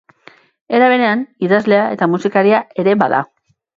[0.77, 3.21] Era berean, idazlea eta musikaria ere bada.